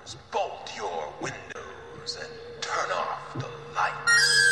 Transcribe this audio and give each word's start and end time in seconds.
doors, 0.00 0.16
bolt 0.32 0.70
your 0.76 1.12
windows, 1.20 2.18
and 2.20 2.30
turn 2.60 2.90
off 2.92 3.34
the 3.34 3.48
lights. 3.74 4.46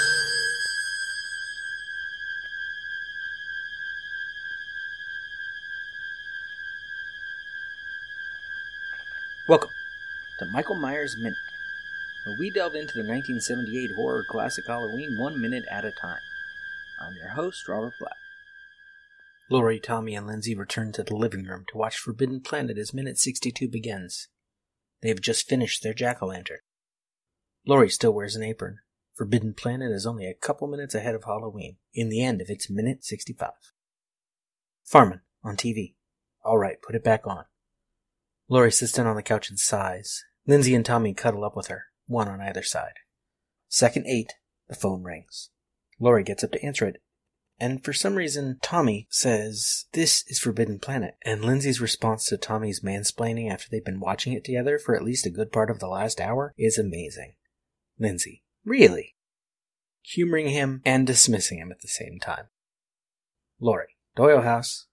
Welcome 9.49 9.71
to 10.39 10.47
Michael 10.47 10.77
Myers 10.77 11.17
Minute, 11.19 11.35
where 12.27 12.37
we 12.39 12.51
delve 12.51 12.75
into 12.75 12.95
the 12.95 13.09
1978 13.09 13.97
horror 13.97 14.25
classic 14.29 14.67
Halloween 14.67 15.17
one 15.19 15.41
minute 15.41 15.65
at 15.71 15.85
a 15.85 15.91
time. 15.91 16.21
I'm 17.01 17.15
your 17.17 17.31
host, 17.31 17.67
Robert 17.69 17.95
Black. 17.99 18.13
Laurie, 19.51 19.81
Tommy, 19.81 20.15
and 20.15 20.27
Lindsey 20.27 20.55
return 20.55 20.93
to 20.93 21.03
the 21.03 21.17
living 21.17 21.45
room 21.45 21.65
to 21.69 21.79
watch 21.79 21.97
Forbidden 21.97 22.43
Planet 22.43 22.77
as 22.77 22.93
minute 22.93 23.17
62 23.17 23.67
begins. 23.67 24.29
They 25.01 25.09
have 25.09 25.21
just 25.21 25.49
finished 25.49 25.83
their 25.83 25.95
jack 25.95 26.23
o' 26.23 26.27
lantern. 26.27 26.59
Laurie 27.67 27.91
still 27.91 28.13
wears 28.13 28.35
an 28.35 28.43
apron. 28.43 28.79
Forbidden 29.15 29.55
Planet 29.55 29.91
is 29.93 30.07
only 30.07 30.27
a 30.27 30.35
couple 30.35 30.69
minutes 30.69 30.95
ahead 30.95 31.15
of 31.15 31.25
Halloween, 31.25 31.77
in 31.93 32.09
the 32.09 32.23
end 32.23 32.41
of 32.41 32.49
its 32.49 32.71
minute 32.71 33.05
65. 33.05 33.51
Farman, 34.85 35.23
on 35.43 35.57
TV. 35.57 35.95
Alright, 36.45 36.81
put 36.83 36.95
it 36.95 37.05
back 37.05 37.27
on. 37.27 37.45
Laurie 38.49 38.73
sits 38.73 38.93
down 38.93 39.07
on 39.07 39.17
the 39.17 39.23
couch 39.23 39.51
and 39.51 39.59
sighs. 39.59 40.25
Lindsey 40.47 40.75
and 40.75 40.85
Tommy 40.85 41.13
cuddle 41.13 41.45
up 41.45 41.57
with 41.57 41.67
her, 41.67 41.87
one 42.07 42.29
on 42.29 42.41
either 42.41 42.63
side. 42.63 42.95
Second 43.69 44.07
eight, 44.07 44.35
the 44.69 44.75
phone 44.75 45.03
rings. 45.03 45.51
Laurie 46.01 46.25
gets 46.25 46.43
up 46.43 46.53
to 46.53 46.65
answer 46.65 46.87
it, 46.87 47.03
and 47.61 47.85
for 47.85 47.93
some 47.93 48.15
reason, 48.15 48.59
Tommy 48.63 49.09
says, 49.11 49.87
This 49.93 50.25
is 50.29 50.39
Forbidden 50.39 50.79
Planet. 50.79 51.15
And 51.25 51.45
Lindsey's 51.45 51.81
response 51.81 52.27
to 52.27 52.37
Tommy's 52.37 52.81
mansplaining 52.81 53.51
after 53.51 53.67
they've 53.71 53.85
been 53.85 54.01
watching 54.01 54.33
it 54.33 54.45
together 54.45 54.79
for 54.79 54.95
at 54.95 55.03
least 55.03 55.27
a 55.27 55.31
good 55.31 55.51
part 55.51 55.71
of 55.71 55.81
the 55.81 55.89
last 55.89 56.21
hour 56.21 56.55
is 56.57 56.79
amazing. 56.79 57.35
Lindsey, 57.99 58.45
really? 58.65 59.17
Humoring 60.03 60.49
him 60.49 60.83
and 60.85 61.07
dismissing 61.07 61.59
him 61.59 61.73
at 61.73 61.81
the 61.81 61.89
same 61.89 62.21
time. 62.21 62.47
Laurie, 63.61 63.97
Doyle 64.15 64.43
House. 64.43 64.87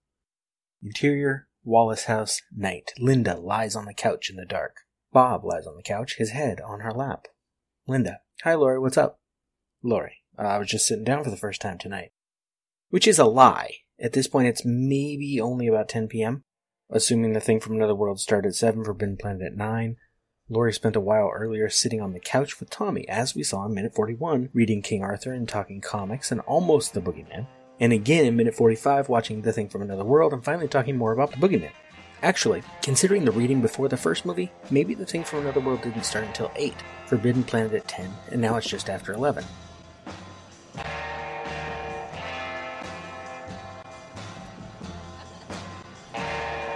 Interior, 0.82 1.48
Wallace 1.64 2.06
House, 2.06 2.42
night. 2.56 2.92
Lynda 3.00 3.42
lies 3.42 3.76
on 3.76 3.86
the 3.86 3.94
couch 3.94 4.30
in 4.32 4.38
the 4.38 4.46
dark. 4.46 4.78
Bob 5.14 5.46
lies 5.46 5.68
on 5.68 5.76
the 5.76 5.84
couch, 5.84 6.16
his 6.18 6.32
head 6.32 6.60
on 6.62 6.80
her 6.80 6.92
lap. 6.92 7.28
Lynda, 7.88 8.18
hi 8.44 8.56
Laurie, 8.56 8.80
what's 8.80 8.98
up? 8.98 9.20
Laurie, 9.84 10.24
I 10.38 10.58
was 10.58 10.68
just 10.68 10.88
sitting 10.88 11.04
down 11.04 11.24
for 11.24 11.30
the 11.30 11.38
first 11.38 11.62
time 11.62 11.78
tonight. 11.78 12.12
Which 12.90 13.08
is 13.08 13.20
a 13.20 13.26
lie. 13.26 13.72
At 14.00 14.14
this 14.14 14.28
point, 14.28 14.48
it's 14.48 14.66
maybe 14.66 15.40
only 15.42 15.68
about 15.68 15.90
10 15.90 16.08
p.m. 16.08 16.44
Assuming 16.90 17.34
the 17.34 17.40
thing 17.40 17.60
from 17.60 17.76
another 17.76 17.96
world 17.96 18.20
started 18.20 18.50
at 18.50 18.56
7, 18.56 18.84
Forbidden 18.84 19.18
Planet 19.18 19.42
at 19.42 19.58
9. 19.58 19.96
Laurie 20.48 20.74
spent 20.74 20.96
a 20.96 21.00
while 21.00 21.32
earlier 21.34 21.70
sitting 21.70 22.00
on 22.00 22.14
the 22.14 22.20
couch 22.20 22.60
with 22.60 22.70
Tommy, 22.70 23.10
as 23.10 23.34
we 23.34 23.42
saw 23.42 23.66
in 23.66 23.74
minute 23.74 23.96
41, 23.96 24.50
reading 24.54 24.84
King 24.84 25.02
Arthur 25.02 25.34
and 25.34 25.50
talking 25.50 25.82
comics 25.82 26.32
and 26.32 26.42
almost 26.42 26.94
the 26.94 27.02
Boogeyman. 27.02 27.48
And 27.80 27.92
again 27.92 28.26
in 28.26 28.36
minute 28.36 28.54
45, 28.54 29.10
watching 29.10 29.42
The 29.42 29.52
Thing 29.52 29.70
from 29.70 29.82
Another 29.82 30.06
World 30.06 30.34
and 30.34 30.46
finally 30.46 30.68
talking 30.68 30.98
more 30.98 31.14
about 31.14 31.32
the 31.32 31.38
Boogeyman. 31.38 31.72
Actually, 32.22 32.62
considering 32.84 33.26
the 33.26 33.32
reading 33.32 33.62
before 33.62 33.88
the 33.88 33.98
first 33.98 34.26
movie, 34.26 34.52
maybe 34.70 34.94
The 34.94 35.06
Thing 35.06 35.24
from 35.24 35.40
Another 35.40 35.60
World 35.60 35.82
didn't 35.82 36.04
start 36.04 36.26
until 36.26 36.52
8, 36.56 36.76
Forbidden 37.08 37.44
Planet 37.44 37.74
at 37.74 37.88
10, 37.88 38.12
and 38.32 38.40
now 38.40 38.56
it's 38.56 38.70
just 38.70 38.90
after 38.90 39.14
11. 39.14 39.44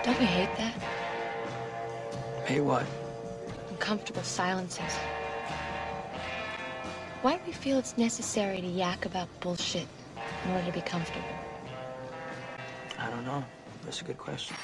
Don't 0.10 0.22
you 0.22 0.26
hate 0.26 0.58
that? 0.58 0.74
Hate 2.48 2.62
what? 2.62 2.84
Uncomfortable 3.70 4.24
silences. 4.24 4.92
Why 7.22 7.36
do 7.36 7.42
we 7.46 7.54
feel 7.54 7.78
it's 7.78 7.96
necessary 7.96 8.60
to 8.60 8.66
yak 8.66 9.06
about 9.06 9.28
bullshit 9.40 9.86
in 10.46 10.52
order 10.52 10.66
to 10.66 10.72
be 10.72 10.82
comfortable? 10.82 11.28
I 12.98 13.08
don't 13.12 13.24
know. 13.24 13.46
That's 13.84 14.02
a 14.02 14.04
good 14.04 14.18
question. 14.18 14.58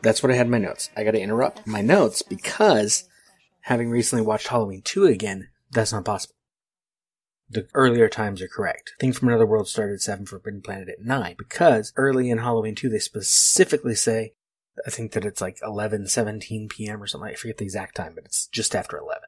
That's 0.00 0.22
what 0.22 0.32
I 0.32 0.36
had 0.36 0.46
in 0.46 0.52
my 0.52 0.56
notes. 0.56 0.88
I 0.96 1.04
gotta 1.04 1.20
interrupt 1.20 1.66
my 1.66 1.82
notes 1.82 2.22
because 2.22 3.06
having 3.60 3.90
recently 3.90 4.24
watched 4.24 4.48
Halloween 4.48 4.80
2 4.80 5.04
again, 5.04 5.48
that's 5.70 5.92
not 5.92 6.06
possible. 6.06 6.34
The 7.50 7.68
earlier 7.74 8.08
times 8.08 8.40
are 8.40 8.48
correct. 8.48 8.94
Thing 8.98 9.12
from 9.12 9.28
Another 9.28 9.44
World 9.44 9.68
started 9.68 9.96
at 9.96 10.00
7, 10.00 10.24
Forbidden 10.24 10.62
Planet 10.62 10.88
at 10.88 11.04
9, 11.04 11.34
because 11.36 11.92
early 11.94 12.30
in 12.30 12.38
Halloween 12.38 12.74
2 12.74 12.88
they 12.88 12.98
specifically 12.98 13.94
say, 13.94 14.32
I 14.86 14.90
think 14.90 15.12
that 15.12 15.24
it's 15.24 15.40
like 15.40 15.58
11, 15.62 16.06
17 16.06 16.68
p.m. 16.68 17.02
or 17.02 17.06
something. 17.06 17.30
I 17.30 17.34
forget 17.34 17.58
the 17.58 17.64
exact 17.64 17.94
time, 17.94 18.14
but 18.14 18.24
it's 18.24 18.46
just 18.46 18.74
after 18.74 18.96
11. 18.96 19.22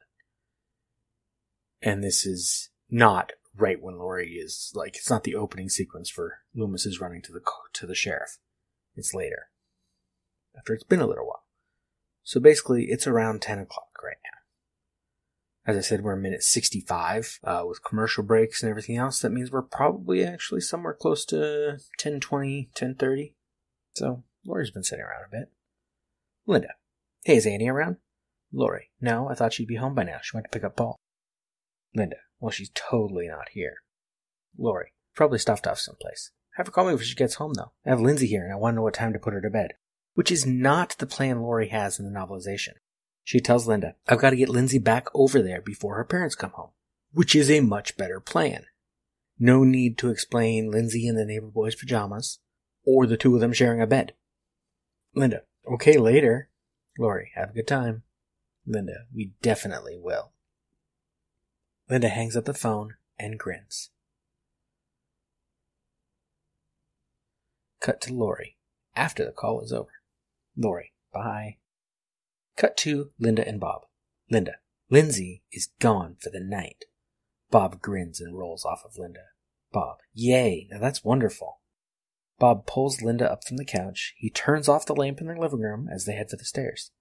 And 1.81 2.03
this 2.03 2.25
is 2.25 2.69
not 2.89 3.33
right 3.55 3.81
when 3.81 3.97
Laurie 3.97 4.33
is, 4.33 4.71
like, 4.73 4.95
it's 4.95 5.09
not 5.09 5.23
the 5.23 5.35
opening 5.35 5.69
sequence 5.69 6.09
for 6.09 6.39
Loomis 6.55 6.85
is 6.85 6.99
running 6.99 7.21
to 7.23 7.31
the, 7.31 7.41
to 7.73 7.85
the 7.85 7.95
sheriff. 7.95 8.37
It's 8.95 9.13
later 9.13 9.49
after 10.57 10.73
it's 10.73 10.83
been 10.83 11.01
a 11.01 11.07
little 11.07 11.25
while. 11.25 11.43
So 12.23 12.39
basically, 12.39 12.85
it's 12.85 13.07
around 13.07 13.41
10 13.41 13.59
o'clock 13.59 13.89
right 14.03 14.17
now. 14.23 15.71
As 15.71 15.77
I 15.77 15.81
said, 15.81 16.01
we're 16.01 16.15
in 16.15 16.21
minute 16.21 16.43
65 16.43 17.39
uh, 17.43 17.63
with 17.67 17.83
commercial 17.83 18.23
breaks 18.23 18.61
and 18.61 18.69
everything 18.69 18.97
else. 18.97 19.19
That 19.19 19.31
means 19.31 19.51
we're 19.51 19.61
probably 19.61 20.23
actually 20.23 20.61
somewhere 20.61 20.93
close 20.93 21.25
to 21.25 21.37
1020, 22.01 22.69
1030. 22.73 23.35
So, 23.93 24.23
Laurie's 24.45 24.71
been 24.71 24.83
sitting 24.83 25.03
around 25.03 25.23
a 25.27 25.31
bit. 25.31 25.51
Lynda. 26.47 26.73
Hey, 27.23 27.37
is 27.37 27.47
Annie 27.47 27.69
around? 27.69 27.97
Laurie. 28.53 28.91
No, 29.01 29.29
I 29.29 29.35
thought 29.35 29.53
she'd 29.53 29.67
be 29.67 29.75
home 29.75 29.95
by 29.95 30.03
now. 30.03 30.19
She 30.21 30.35
went 30.35 30.45
to 30.45 30.55
pick 30.55 30.63
up 30.63 30.75
Paul. 30.75 30.99
Lynda. 31.97 32.19
Well, 32.39 32.51
she's 32.51 32.71
totally 32.73 33.27
not 33.27 33.49
here. 33.53 33.77
Laurie. 34.57 34.93
Probably 35.15 35.39
stuffed 35.39 35.65
off 35.65 35.79
someplace. 35.79 36.31
Have 36.57 36.67
her 36.67 36.71
call 36.71 36.85
me 36.85 36.93
when 36.93 37.03
she 37.03 37.15
gets 37.15 37.35
home, 37.35 37.53
though. 37.53 37.71
I 37.85 37.89
have 37.89 38.01
Lindsey 38.01 38.27
here, 38.27 38.43
and 38.43 38.53
I 38.53 38.57
want 38.57 38.73
to 38.73 38.75
know 38.75 38.83
what 38.83 38.93
time 38.93 39.13
to 39.13 39.19
put 39.19 39.33
her 39.33 39.41
to 39.41 39.49
bed 39.49 39.71
which 40.15 40.31
is 40.31 40.45
not 40.45 40.95
the 40.97 41.05
plan 41.05 41.41
Laurie 41.41 41.67
has 41.67 41.99
in 41.99 42.05
the 42.05 42.19
novelization. 42.19 42.73
She 43.23 43.39
tells 43.39 43.67
Lynda, 43.67 43.93
I've 44.07 44.19
got 44.19 44.31
to 44.31 44.35
get 44.35 44.49
Lindsey 44.49 44.79
back 44.79 45.07
over 45.13 45.41
there 45.41 45.61
before 45.61 45.95
her 45.95 46.05
parents 46.05 46.35
come 46.35 46.51
home, 46.51 46.71
which 47.11 47.35
is 47.35 47.51
a 47.51 47.59
much 47.59 47.97
better 47.97 48.19
plan. 48.19 48.65
No 49.37 49.63
need 49.63 49.97
to 49.99 50.09
explain 50.09 50.71
Lindsey 50.71 51.07
in 51.07 51.15
the 51.15 51.25
neighbor 51.25 51.47
boy's 51.47 51.75
pajamas, 51.75 52.39
or 52.85 53.05
the 53.05 53.17
two 53.17 53.35
of 53.35 53.41
them 53.41 53.53
sharing 53.53 53.81
a 53.81 53.87
bed. 53.87 54.13
Lynda, 55.15 55.41
okay, 55.71 55.97
later. 55.97 56.49
Laurie, 56.97 57.31
have 57.35 57.51
a 57.51 57.53
good 57.53 57.67
time. 57.67 58.03
Lynda, 58.67 59.05
we 59.13 59.31
definitely 59.41 59.97
will. 59.97 60.31
Lynda 61.89 62.09
hangs 62.09 62.35
up 62.35 62.45
the 62.45 62.53
phone 62.53 62.95
and 63.17 63.39
grins. 63.39 63.91
Cut 67.79 68.01
to 68.01 68.13
Laurie 68.13 68.57
after 68.95 69.23
the 69.23 69.31
call 69.31 69.61
is 69.61 69.71
over. 69.71 69.91
Laurie, 70.57 70.93
bye. 71.13 71.57
Cut 72.57 72.75
to 72.77 73.11
Lynda 73.21 73.47
and 73.47 73.59
Bob. 73.59 73.83
Lynda, 74.31 74.55
Lindsey 74.89 75.43
is 75.51 75.69
gone 75.79 76.15
for 76.19 76.29
the 76.29 76.39
night. 76.39 76.85
Bob 77.51 77.81
grins 77.81 78.19
and 78.19 78.37
rolls 78.37 78.65
off 78.65 78.83
of 78.83 78.95
Lynda. 78.95 79.25
Bob, 79.71 79.97
yay, 80.13 80.67
now 80.71 80.79
that's 80.79 81.03
wonderful. 81.03 81.59
Bob 82.39 82.65
pulls 82.65 82.99
Lynda 82.99 83.23
up 83.23 83.45
from 83.45 83.57
the 83.57 83.65
couch. 83.65 84.13
He 84.17 84.29
turns 84.29 84.67
off 84.67 84.85
the 84.85 84.95
lamp 84.95 85.21
in 85.21 85.27
the 85.27 85.35
living 85.35 85.61
room 85.61 85.87
as 85.91 86.05
they 86.05 86.13
head 86.13 86.29
for 86.29 86.35
the 86.35 86.45
stairs. 86.45 86.91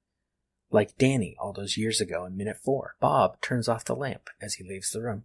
Like 0.70 0.96
Danny 0.98 1.36
all 1.40 1.52
those 1.52 1.76
years 1.76 2.00
ago 2.00 2.24
in 2.24 2.36
minute 2.36 2.58
four, 2.64 2.96
Bob 3.00 3.40
turns 3.40 3.68
off 3.68 3.84
the 3.84 3.96
lamp 3.96 4.30
as 4.40 4.54
he 4.54 4.64
leaves 4.64 4.90
the 4.90 5.02
room. 5.02 5.24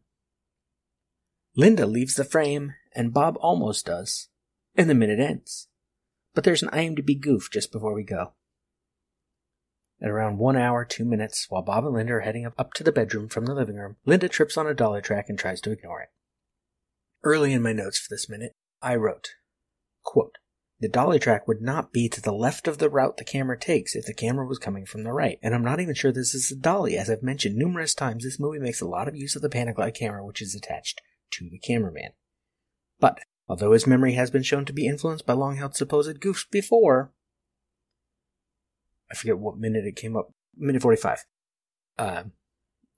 Lynda 1.58 1.90
leaves 1.90 2.16
the 2.16 2.24
frame, 2.24 2.76
and 2.96 3.14
Bob 3.14 3.38
almost 3.40 3.86
does, 3.86 4.30
and 4.76 4.90
the 4.90 4.96
minute 4.96 5.20
ends 5.20 5.70
but 6.40 6.44
there's 6.44 6.64
an 6.64 6.70
IMDb 6.70 7.20
goof 7.20 7.50
just 7.52 7.70
before 7.72 7.94
we 7.94 8.04
go. 8.04 8.34
At 10.02 10.10
around 10.10 10.38
one 10.38 10.56
hour, 10.56 10.86
two 10.86 11.04
minutes, 11.04 11.48
while 11.50 11.62
Bob 11.62 11.86
and 11.86 11.94
Lynda 11.94 12.12
are 12.12 12.20
heading 12.22 12.46
up, 12.46 12.74
to 12.76 12.84
the 12.84 12.92
bedroom 12.92 13.28
from 13.28 13.46
the 13.46 13.54
living 13.54 13.76
room, 13.76 13.98
Lynda 14.08 14.30
trips 14.30 14.58
on 14.58 14.66
a 14.66 14.74
dolly 14.74 15.02
track 15.02 15.26
and 15.28 15.38
tries 15.38 15.60
to 15.62 15.72
ignore 15.72 16.02
it. 16.02 16.10
Early 17.24 17.52
in 17.52 17.62
my 17.62 17.74
notes 17.74 18.00
for 18.00 18.08
this 18.10 18.30
minute, 18.30 18.54
I 18.82 18.96
wrote, 18.96 19.32
quote, 20.12 20.38
the 20.80 20.88
dolly 20.88 21.20
track 21.20 21.48
would 21.48 21.62
not 21.62 21.92
be 21.92 22.08
to 22.10 22.22
the 22.22 22.32
left 22.32 22.68
of 22.68 22.78
the 22.78 22.90
route 22.90 23.18
the 23.18 23.26
camera 23.26 23.60
takes 23.60 23.96
if 23.96 24.06
the 24.06 24.14
camera 24.14 24.46
was 24.46 24.58
coming 24.58 24.86
from 24.86 25.04
the 25.04 25.12
right. 25.12 25.38
And 25.44 25.54
I'm 25.54 25.64
not 25.64 25.80
even 25.80 25.94
sure 25.94 26.12
this 26.12 26.34
is 26.34 26.52
a 26.52 26.56
dolly. 26.56 26.98
As 26.98 27.10
I've 27.10 27.22
mentioned 27.22 27.56
numerous 27.56 27.94
times, 27.94 28.24
this 28.24 28.40
movie 28.40 28.60
makes 28.60 28.80
a 28.80 28.88
lot 28.88 29.08
of 29.08 29.16
use 29.16 29.36
of 29.36 29.42
the 29.42 29.50
Panaglide 29.50 29.94
camera, 29.94 30.26
which 30.26 30.42
is 30.42 30.56
attached 30.56 31.02
to 31.32 31.50
the 31.50 31.60
cameraman. 31.60 32.12
But 33.00 33.20
Although 33.50 33.72
his 33.72 33.88
memory 33.88 34.14
has 34.14 34.30
been 34.30 34.44
shown 34.44 34.64
to 34.66 34.74
be 34.74 34.86
influenced 34.86 35.26
by 35.26 35.34
long 35.34 35.56
held 35.56 35.76
supposed 35.76 36.22
goofs 36.22 36.46
before, 36.50 37.12
I 39.12 39.16
forget 39.16 39.40
what 39.40 39.58
minute 39.58 39.86
it 39.86 39.96
came 39.96 40.16
up, 40.16 40.32
minute 40.56 40.84
45. 40.84 41.26
Uh, 41.98 42.24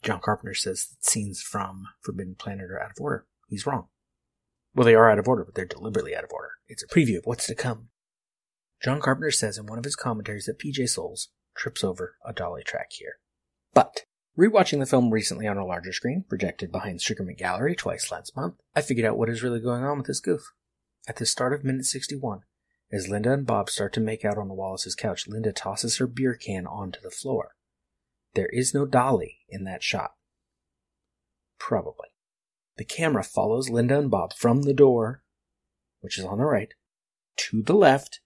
John 0.04 0.20
Carpenter 0.20 0.54
says 0.54 0.88
that 0.88 1.06
scenes 1.06 1.42
from 1.42 1.86
Forbidden 2.02 2.36
Planet 2.36 2.70
are 2.70 2.82
out 2.82 2.92
of 2.92 3.02
order. 3.02 3.26
He's 3.48 3.66
wrong. 3.66 3.88
Well, 4.74 4.86
they 4.86 4.96
are 4.96 5.10
out 5.10 5.20
of 5.20 5.28
order, 5.28 5.44
but 5.44 5.56
they're 5.56 5.66
deliberately 5.66 6.16
out 6.16 6.24
of 6.24 6.32
order. 6.32 6.52
It's 6.68 6.84
a 6.84 6.88
preview 6.88 7.18
of 7.18 7.26
what's 7.26 7.48
to 7.48 7.56
come. 7.56 7.90
John 8.82 9.02
Carpenter 9.02 9.32
says 9.32 9.58
in 9.58 9.66
one 9.66 9.78
of 9.78 9.84
his 9.84 9.96
commentaries 9.96 10.46
that 10.46 10.60
PJ 10.60 10.90
Soles 10.90 11.30
trips 11.56 11.84
over 11.84 12.16
a 12.26 12.34
dolly 12.34 12.64
track 12.64 12.92
here. 12.92 13.16
But 13.74 14.06
rewatching 14.38 14.80
the 14.80 14.86
film 14.86 15.12
recently 15.12 15.46
on 15.48 15.58
a 15.58 15.66
larger 15.66 15.94
screen, 15.94 16.26
projected 16.28 16.72
behind 16.72 17.00
Sugarmynt 17.00 17.38
Gallery 17.38 17.76
twice 17.76 18.12
last 18.12 18.36
month, 18.36 18.56
I 18.76 18.82
figured 18.82 19.06
out 19.06 19.18
what 19.18 19.30
is 19.30 19.44
really 19.44 19.60
going 19.60 19.84
on 19.84 19.98
with 19.98 20.08
this 20.08 20.20
goof. 20.20 20.42
At 21.08 21.18
the 21.18 21.26
start 21.26 21.54
of 21.54 21.64
minute 21.64 21.86
61, 21.86 22.42
as 22.92 23.08
Lynda 23.08 23.34
and 23.34 23.46
Bob 23.46 23.70
start 23.70 23.94
to 23.94 24.00
make 24.00 24.26
out 24.26 24.38
on 24.38 24.48
the 24.48 24.54
Wallace's 24.54 24.96
couch, 24.96 25.28
Lynda 25.28 25.54
tosses 25.56 25.98
her 25.98 26.08
beer 26.08 26.36
can 26.36 26.66
onto 26.66 27.00
the 27.02 27.12
floor. 27.12 27.56
There 28.34 28.50
is 28.50 28.74
no 28.74 28.86
dolly 28.86 29.40
in 29.50 29.64
that 29.66 29.84
shot. 29.84 30.12
Probably. 31.58 32.08
The 32.78 32.86
camera 32.86 33.24
follows 33.24 33.70
Lynda 33.70 33.98
and 34.00 34.12
Bob 34.12 34.34
from 34.34 34.64
the 34.64 34.74
door, 34.74 35.24
which 36.00 36.18
is 36.18 36.26
on 36.26 36.38
the 36.38 36.46
right, 36.46 36.74
to 37.38 37.62
the 37.62 37.74
left, 37.74 38.22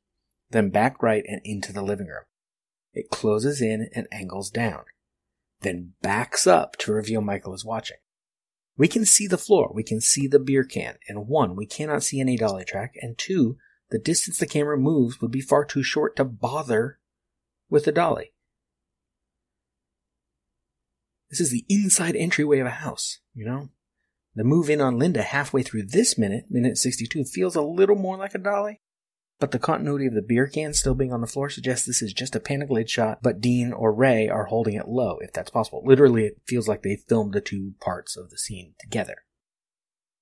then 0.50 0.70
back 0.70 1.02
right 1.02 1.24
and 1.28 1.42
into 1.44 1.74
the 1.74 1.82
living 1.82 2.08
room. 2.08 2.24
It 2.94 3.10
closes 3.10 3.62
in 3.62 3.90
and 3.94 4.08
angles 4.12 4.50
down, 4.50 4.86
then 5.62 5.94
backs 6.02 6.48
up 6.48 6.78
to 6.78 6.94
reveal 6.94 7.22
Michael 7.22 7.54
is 7.54 7.66
watching. 7.66 7.98
We 8.78 8.88
can 8.88 9.06
see 9.06 9.28
the 9.28 9.38
floor, 9.38 9.72
we 9.74 9.84
can 9.84 10.02
see 10.02 10.28
the 10.28 10.40
beer 10.40 10.64
can, 10.64 10.96
and 11.08 11.28
one, 11.28 11.56
we 11.56 11.66
cannot 11.66 12.04
see 12.04 12.20
any 12.20 12.38
dolly 12.38 12.66
track, 12.66 12.96
and 13.02 13.18
two, 13.18 13.58
the 13.90 14.00
distance 14.00 14.38
the 14.38 14.48
camera 14.48 14.78
moves 14.78 15.22
would 15.22 15.32
be 15.32 15.42
far 15.42 15.66
too 15.66 15.84
short 15.84 16.16
to 16.16 16.26
bother 16.26 17.00
with 17.70 17.86
the 17.86 17.92
dolly. 17.92 18.34
This 21.30 21.40
is 21.40 21.52
the 21.52 21.66
inside 21.68 22.16
entryway 22.16 22.60
of 22.60 22.68
a 22.68 22.72
house, 22.72 23.20
you 23.34 23.46
know? 23.46 23.70
The 24.36 24.44
move 24.44 24.70
in 24.70 24.82
on 24.82 25.00
Lynda 25.00 25.24
halfway 25.24 25.64
through 25.64 25.84
this 25.84 26.18
minute, 26.18 26.46
minute 26.50 26.78
62, 26.78 27.24
feels 27.24 27.56
a 27.56 27.62
little 27.62 27.96
more 27.96 28.18
like 28.18 28.36
a 28.36 28.40
dolly. 28.40 28.82
But 29.40 29.52
the 29.52 29.60
continuity 29.60 30.08
of 30.08 30.14
the 30.14 30.22
beer 30.22 30.48
can 30.48 30.74
still 30.74 30.96
being 30.96 31.14
on 31.14 31.22
the 31.22 31.28
floor 31.28 31.50
suggests 31.50 31.86
this 31.86 32.02
is 32.02 32.14
just 32.14 32.36
a 32.36 32.40
Panaglide 32.40 32.90
shot, 32.90 33.20
but 33.22 33.42
Dean 33.42 33.74
or 33.74 33.94
Ray 33.94 34.30
are 34.30 34.46
holding 34.46 34.76
it 34.76 34.88
low, 34.88 35.18
if 35.20 35.34
that's 35.34 35.52
possible. 35.52 35.84
Literally, 35.86 36.26
it 36.26 36.42
feels 36.46 36.68
like 36.68 36.84
they 36.84 36.98
filmed 37.08 37.34
the 37.34 37.42
two 37.42 37.74
parts 37.82 38.16
of 38.16 38.30
the 38.30 38.38
scene 38.38 38.76
together. 38.80 39.24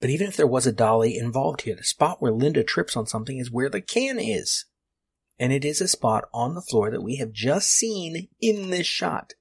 But 0.01 0.09
even 0.09 0.27
if 0.27 0.35
there 0.35 0.47
was 0.47 0.67
a 0.67 0.71
dolly 0.71 1.17
involved 1.17 1.61
here, 1.61 1.75
the 1.75 1.83
spot 1.83 2.21
where 2.21 2.31
Lynda 2.31 2.65
trips 2.65 2.97
on 2.97 3.05
something 3.05 3.37
is 3.37 3.51
where 3.51 3.69
the 3.69 3.81
can 3.81 4.19
is. 4.19 4.65
And 5.39 5.53
it 5.53 5.63
is 5.63 5.79
a 5.79 5.87
spot 5.87 6.25
on 6.33 6.55
the 6.55 6.61
floor 6.61 6.91
that 6.91 7.03
we 7.03 7.17
have 7.17 7.31
just 7.31 7.69
seen 7.71 8.27
in 8.41 8.69
this 8.69 8.87
shot. 8.87 9.33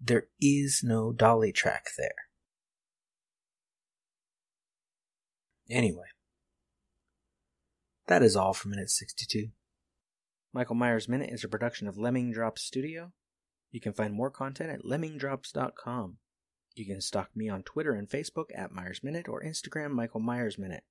There 0.00 0.28
is 0.40 0.82
no 0.82 1.12
dolly 1.12 1.52
track 1.52 1.86
there. 1.96 2.14
Anyway, 5.70 6.06
that 8.08 8.22
is 8.22 8.34
all 8.34 8.52
for 8.52 8.68
minute 8.68 8.90
62. 8.90 9.50
Michael 10.52 10.74
Myers 10.74 11.08
Minute 11.08 11.30
is 11.30 11.44
a 11.44 11.48
production 11.48 11.86
of 11.86 11.96
Lemming 11.96 12.32
Drops 12.32 12.62
Studio. 12.62 13.12
You 13.70 13.80
can 13.80 13.92
find 13.92 14.12
more 14.12 14.30
content 14.30 14.70
at 14.70 14.82
lemmingdrops.com. 14.82 16.16
You 16.74 16.86
can 16.86 17.00
stalk 17.00 17.30
me 17.36 17.48
on 17.48 17.62
Twitter 17.62 17.92
and 17.92 18.08
Facebook 18.08 18.46
at 18.52 18.72
Myers 18.72 19.00
Minute 19.04 19.28
or 19.28 19.44
Instagram 19.44 19.92
Michael 19.92 20.18
Myers 20.18 20.58
Minute. 20.58 20.82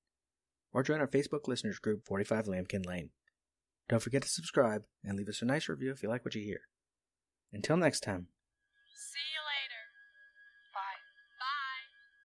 Or 0.72 0.82
join 0.82 1.02
our 1.02 1.08
Facebook 1.08 1.48
listeners 1.48 1.80
group 1.80 2.06
45 2.06 2.46
Lampkin 2.46 2.86
Lane. 2.86 3.10
Don't 3.90 4.02
forget 4.02 4.22
to 4.22 4.30
subscribe 4.30 4.84
and 5.04 5.18
leave 5.18 5.28
us 5.28 5.42
a 5.42 5.46
nice 5.46 5.68
review 5.68 5.92
if 5.92 6.02
you 6.02 6.08
like 6.08 6.24
what 6.24 6.36
you 6.36 6.44
hear. 6.44 6.62
Until 7.52 7.76
next 7.76 8.02
time. 8.02 8.28
See 8.96 9.20